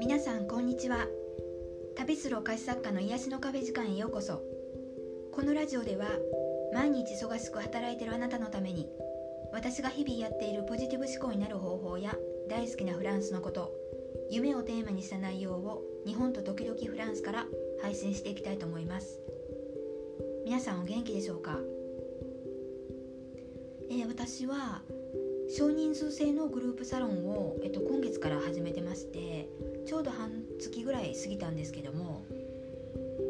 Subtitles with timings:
[0.00, 1.06] 皆さんこんにちは。
[1.96, 4.42] 旅するお菓子作家の癒しのカフェ時間へようこそ。
[5.32, 6.06] このラジオでは
[6.72, 8.88] 毎日忙しく働いているあなたのために
[9.52, 12.16] 私が日々やっているポジティブ思考になる方法や
[12.48, 13.72] 大好きなフランスのこと
[14.30, 17.46] 夢をテーマにした内容を日本と時々フランスから
[17.82, 19.20] 配信していきたいと思います。
[20.46, 21.58] 皆さんお元気でしょうか、
[23.90, 24.80] えー、私は
[25.48, 29.48] 少人数制のグループサロンを、えっと、今月から始めてまして
[29.86, 32.26] ちょうど半月ぐらい過ぎたんですけども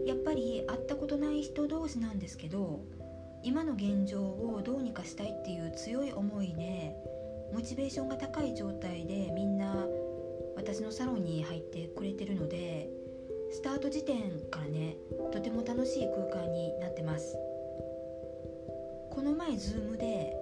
[0.05, 2.81] やっぱり会ったことない人同士なんですけど
[3.45, 6.97] 今の現状をどうにかしたいっていう強い思いで
[7.53, 9.87] モチベーションが高い状態でみんな
[10.57, 12.91] 私のサロンに入ってくれてるので
[13.53, 14.97] スタート時点からね
[15.33, 17.37] とても楽しい空間になってます。
[19.11, 20.37] この前 Zoom で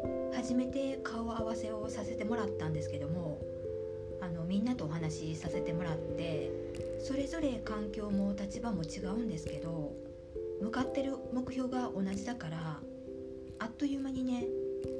[0.46, 3.40] 初めて顔合わせをさせてもらったんですけども
[4.22, 6.52] あのみんなとお話しさせてもらって
[7.00, 9.92] それぞれ環境も立場も違うんですけど
[10.62, 12.78] 向かってる目標が同じだから
[13.58, 14.44] あっという間にね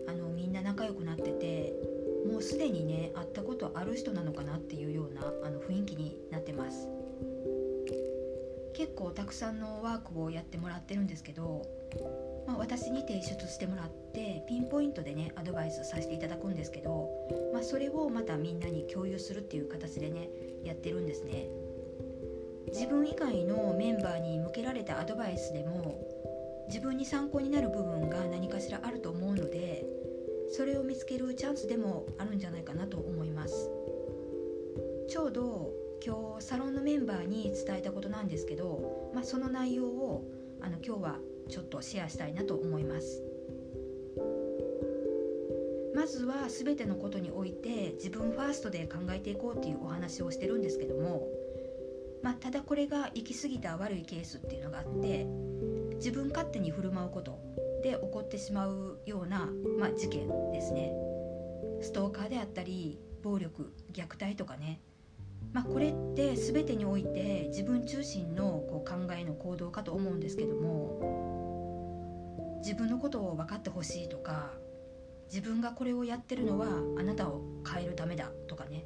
[0.08, 1.72] あのみんな仲良くなってて
[2.28, 6.89] もうすでにね会ったことある人なのかなっていうようなあの雰囲気になってます。
[8.74, 11.62] 結構たくさんのワークをやってもらってるんですけど、
[12.58, 17.08] 私に提出してもらってピンポイントでねアドバイスさせていただくんですけど、
[17.52, 20.28] まあ、それをまたみんなに共有するっていう形でね
[20.64, 21.48] やってるんですね。
[22.72, 26.04] 自分以外のメンバーに向けられたアドバイスでも
[26.68, 29.86] 自分に参考になる部分が何かしらあると思うので
[30.50, 33.70] それを見つけるチャンスでもあるんじゃないかなと思います。
[35.08, 35.72] ちょうど
[36.04, 40.24] 今日サロンのメンバーに伝えたことなんですけど、まあ、その内容を
[40.60, 41.18] あの今日は
[41.48, 43.22] ちょっとシェアしたいなと思います。
[45.94, 51.27] まずは全てのことにおいて自分ファーストで考えていこうっていうお話をしてるんですけども、
[52.22, 55.27] まあ、ただこれが行き過ぎた悪いケースっていうのがあって
[55.95, 57.39] 自分勝手に振る舞うこと
[57.83, 60.92] で起こってしまうような、まあ、事件ですね。
[61.80, 64.80] ストーカーであったり暴力虐待とかね、
[65.52, 71.36] まあ、これって全てにおいて自分中心のこう考えの行動かと思うんですけども
[72.66, 74.50] 自分のことを分かってほしいとか
[75.32, 76.66] 自分がこれをやってるのは
[76.98, 78.84] あなたを変えるためだとかね。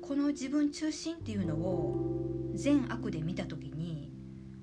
[0.00, 4.10] この自分中心っていうのを善悪で見た時に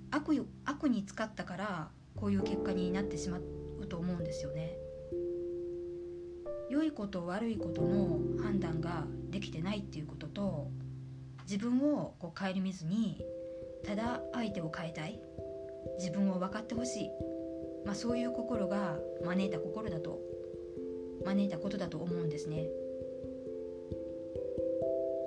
[0.09, 4.75] 悪悪に使ったからこういう結果になってしまうと思うんですよね。
[6.71, 10.71] 良いこと悪いことの判断ができてないっていうことと
[11.43, 13.21] 自分をこう顧みずに
[13.85, 15.21] ただ相手を変えたい。
[15.99, 17.09] 自分を分かってほしい、
[17.85, 20.21] まあ、そういう心が招いた心だと
[21.25, 22.67] 招いたことだと思うんですね。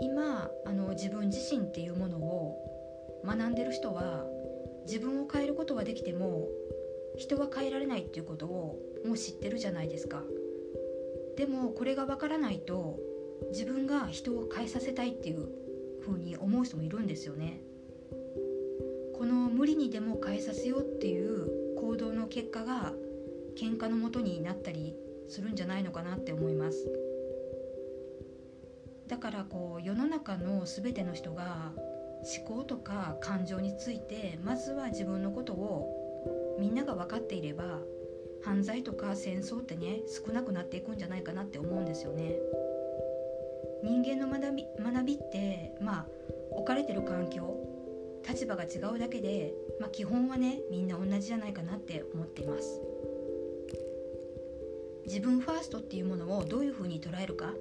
[0.00, 4.27] 今あの自分自身っていうものを学んでる人は
[4.87, 6.49] 自分を変えることはできても
[7.16, 10.22] 人は変えられないっていうことをもう知ってるじゃないですか
[11.37, 12.99] でもこれがわからないと
[13.50, 15.49] 自分が人を変えさせたいっていう
[16.05, 17.61] 風に思う人もいるんですよね
[19.19, 22.93] この無理にでも変えさせようっていう行動の結果が
[23.57, 24.95] 喧嘩のもとになったり
[25.29, 26.91] するんじゃないのかなって思います
[29.09, 31.73] だからこう世の中の全ての人が
[32.23, 37.79] 思考とか感情についてまずは自分のことをみんなが分かっていれば
[38.43, 42.37] 犯罪とか戦争ってね少なくなっていくんじゃないかなって思うんですよね。
[43.83, 46.07] 人間の学び学びってまあ
[46.51, 47.66] 置かれてる環境
[48.29, 52.81] 立場が違うだけで、まあ、基本はねみんな同じじゃないかなって思っています。
[55.07, 57.53] 自分ファーストっていうものをどういうふうに捉えるか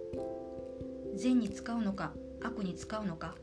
[1.15, 3.35] 善に使うのか悪に使うのか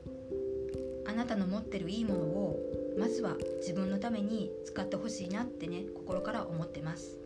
[1.06, 2.59] あなたの持ってるいいものを
[2.99, 7.16] まずは自分のために使ってほしいなってね心から思ってます。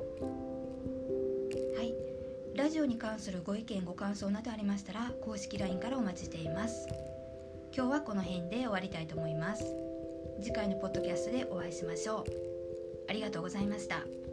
[1.77, 1.95] はい。
[2.55, 6.89] ラジオに関するご意見ご感想などありましたら公式 LINE からお待ちしています。
[7.77, 9.63] 今日はこの辺で終わりたいと思います
[10.41, 12.25] 次回のポッドキャストでお会いしましょう
[13.07, 14.26] ありがとうございました。